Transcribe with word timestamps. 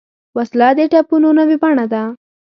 وسله 0.37 0.69
د 0.77 0.79
ټپونو 0.91 1.29
نوې 1.39 1.55
بڼه 1.61 1.85
ده 1.93 2.03